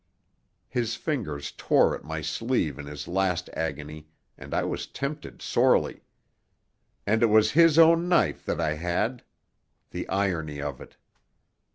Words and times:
His 0.67 0.95
fingers 0.95 1.51
tore 1.51 1.95
at 1.95 2.03
my 2.03 2.21
sleeve 2.21 2.79
in 2.79 2.87
his 2.87 3.07
last 3.07 3.51
agony, 3.53 4.07
and 4.35 4.51
I 4.51 4.63
was 4.63 4.87
tempted 4.87 5.43
sorely. 5.43 6.01
And 7.05 7.21
it 7.21 7.27
was 7.27 7.51
his 7.51 7.77
own 7.77 8.09
knife 8.09 8.43
that 8.45 8.59
I 8.59 8.73
had. 8.73 9.21
The 9.91 10.09
irony 10.09 10.59
of 10.59 10.81
it! 10.81 10.97